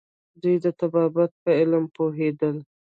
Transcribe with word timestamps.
دوی 0.41 0.55
د 0.65 0.67
طبابت 0.79 1.31
په 1.43 1.49
علم 1.59 1.83
پوهیدل 1.95 2.55